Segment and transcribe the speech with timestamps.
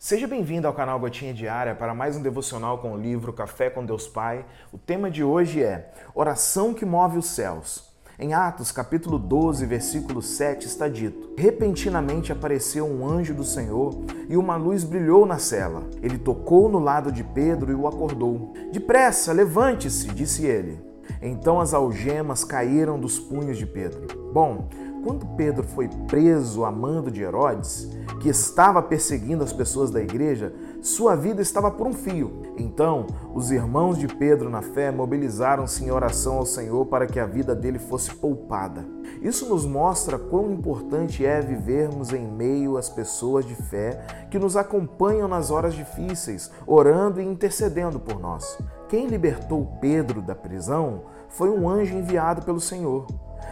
[0.00, 3.84] Seja bem-vindo ao canal Gotinha Diária para mais um devocional com o livro Café com
[3.84, 4.46] Deus Pai.
[4.72, 7.92] O tema de hoje é Oração que move os céus.
[8.16, 14.36] Em Atos, capítulo 12, versículo 7, está dito: Repentinamente apareceu um anjo do Senhor e
[14.36, 15.82] uma luz brilhou na cela.
[16.00, 18.52] Ele tocou no lado de Pedro e o acordou.
[18.72, 20.80] Depressa, levante-se, disse ele.
[21.20, 24.30] Então as algemas caíram dos punhos de Pedro.
[24.32, 24.68] Bom,
[25.08, 27.88] quando Pedro foi preso a mando de Herodes,
[28.20, 30.52] que estava perseguindo as pessoas da igreja,
[30.82, 32.42] sua vida estava por um fio.
[32.58, 37.24] Então, os irmãos de Pedro na fé mobilizaram-se em oração ao Senhor para que a
[37.24, 38.84] vida dele fosse poupada.
[39.22, 44.58] Isso nos mostra quão importante é vivermos em meio às pessoas de fé que nos
[44.58, 48.58] acompanham nas horas difíceis, orando e intercedendo por nós.
[48.90, 53.06] Quem libertou Pedro da prisão foi um anjo enviado pelo Senhor.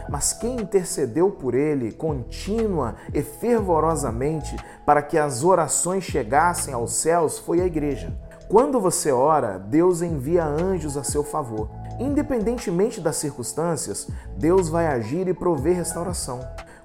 [0.09, 4.55] Mas quem intercedeu por ele contínua e fervorosamente
[4.85, 8.15] para que as orações chegassem aos céus foi a igreja.
[8.47, 11.69] Quando você ora, Deus envia anjos a seu favor.
[11.99, 16.39] Independentemente das circunstâncias, Deus vai agir e prover restauração.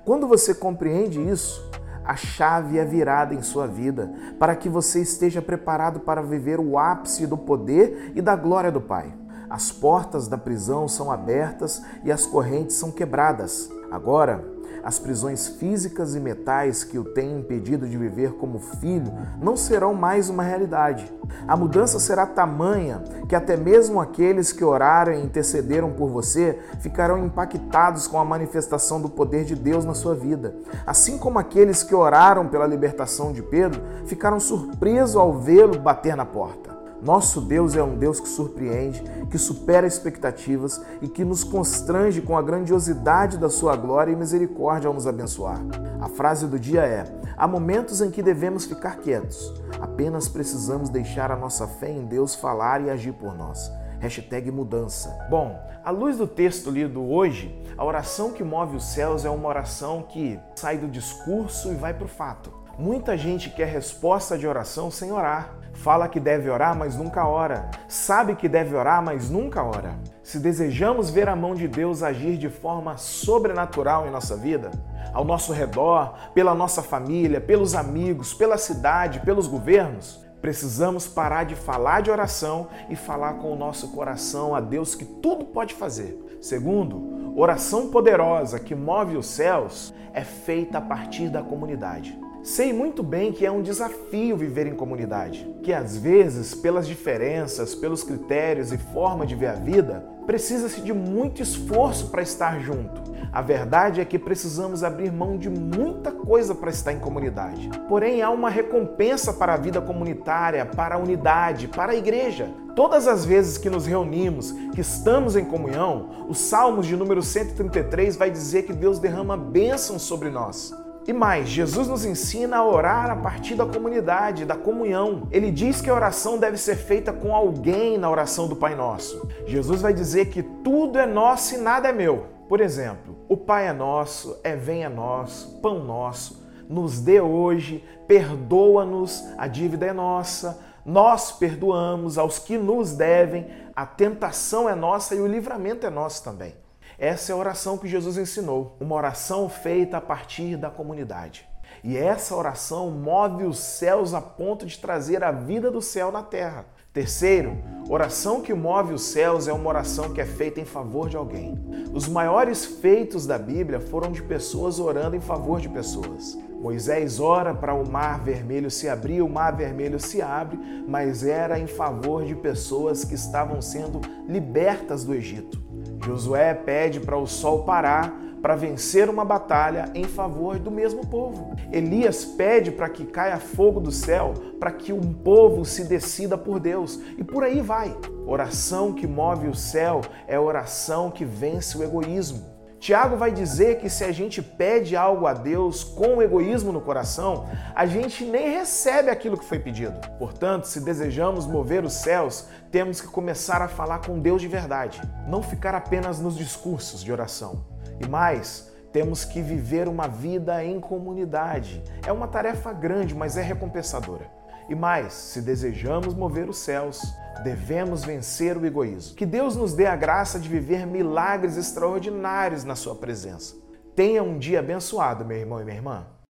[0.04, 1.70] Quando você compreende isso,
[2.04, 6.76] a chave é virada em sua vida para que você esteja preparado para viver o
[6.76, 9.21] ápice do poder e da glória do Pai.
[9.52, 13.68] As portas da prisão são abertas e as correntes são quebradas.
[13.90, 14.42] Agora,
[14.82, 19.92] as prisões físicas e metais que o têm impedido de viver como filho não serão
[19.92, 21.12] mais uma realidade.
[21.46, 27.22] A mudança será tamanha que até mesmo aqueles que oraram e intercederam por você ficarão
[27.22, 30.56] impactados com a manifestação do poder de Deus na sua vida.
[30.86, 36.24] Assim como aqueles que oraram pela libertação de Pedro ficaram surpresos ao vê-lo bater na
[36.24, 36.71] porta.
[37.02, 42.38] Nosso Deus é um Deus que surpreende, que supera expectativas e que nos constrange com
[42.38, 45.60] a grandiosidade da sua glória e misericórdia ao nos abençoar.
[46.00, 47.04] A frase do dia é:
[47.36, 52.36] há momentos em que devemos ficar quietos, apenas precisamos deixar a nossa fé em Deus
[52.36, 53.68] falar e agir por nós.
[53.98, 55.26] Hashtag mudança.
[55.28, 59.48] Bom, à luz do texto lido hoje, a oração que move os céus é uma
[59.48, 62.52] oração que sai do discurso e vai para o fato.
[62.78, 65.61] Muita gente quer resposta de oração sem orar.
[65.72, 67.70] Fala que deve orar, mas nunca ora.
[67.88, 69.94] Sabe que deve orar, mas nunca ora.
[70.22, 74.70] Se desejamos ver a mão de Deus agir de forma sobrenatural em nossa vida,
[75.12, 81.54] ao nosso redor, pela nossa família, pelos amigos, pela cidade, pelos governos, precisamos parar de
[81.54, 86.38] falar de oração e falar com o nosso coração a Deus que tudo pode fazer.
[86.40, 92.18] Segundo, oração poderosa que move os céus é feita a partir da comunidade.
[92.42, 97.72] Sei muito bem que é um desafio viver em comunidade, que às vezes, pelas diferenças,
[97.72, 103.00] pelos critérios e forma de ver a vida, precisa-se de muito esforço para estar junto.
[103.32, 107.70] A verdade é que precisamos abrir mão de muita coisa para estar em comunidade.
[107.88, 112.50] Porém, há uma recompensa para a vida comunitária, para a unidade, para a igreja.
[112.74, 118.16] Todas as vezes que nos reunimos, que estamos em comunhão, os Salmos de número 133
[118.16, 120.74] vai dizer que Deus derrama bênçãos sobre nós.
[121.06, 125.26] E mais, Jesus nos ensina a orar a partir da comunidade, da comunhão.
[125.32, 129.28] Ele diz que a oração deve ser feita com alguém na oração do Pai Nosso.
[129.44, 132.26] Jesus vai dizer que tudo é nosso e nada é meu.
[132.48, 139.24] Por exemplo, o Pai é nosso, é venha nosso, pão nosso, nos dê hoje, perdoa-nos,
[139.36, 145.20] a dívida é nossa, nós perdoamos aos que nos devem, a tentação é nossa e
[145.20, 146.54] o livramento é nosso também.
[146.98, 151.48] Essa é a oração que Jesus ensinou, uma oração feita a partir da comunidade.
[151.82, 156.22] E essa oração move os céus a ponto de trazer a vida do céu na
[156.22, 156.64] terra.
[156.92, 157.56] Terceiro,
[157.88, 161.58] oração que move os céus é uma oração que é feita em favor de alguém.
[161.92, 166.38] Os maiores feitos da Bíblia foram de pessoas orando em favor de pessoas.
[166.60, 171.58] Moisés ora para o mar vermelho se abrir, o mar vermelho se abre, mas era
[171.58, 175.71] em favor de pessoas que estavam sendo libertas do Egito.
[176.04, 181.54] Josué pede para o sol parar para vencer uma batalha em favor do mesmo povo.
[181.70, 186.58] Elias pede para que caia fogo do céu para que um povo se decida por
[186.58, 186.98] Deus.
[187.16, 187.96] E por aí vai.
[188.26, 192.51] Oração que move o céu é oração que vence o egoísmo.
[192.82, 197.46] Tiago vai dizer que se a gente pede algo a Deus com egoísmo no coração,
[197.76, 199.94] a gente nem recebe aquilo que foi pedido.
[200.18, 205.00] Portanto, se desejamos mover os céus, temos que começar a falar com Deus de verdade,
[205.28, 207.64] não ficar apenas nos discursos de oração.
[208.00, 211.80] E mais, temos que viver uma vida em comunidade.
[212.04, 214.41] É uma tarefa grande, mas é recompensadora.
[214.72, 217.14] E mais, se desejamos mover os céus,
[217.44, 219.14] devemos vencer o egoísmo.
[219.14, 223.54] Que Deus nos dê a graça de viver milagres extraordinários na Sua presença.
[223.94, 226.06] Tenha um dia abençoado, meu irmão e minha irmã.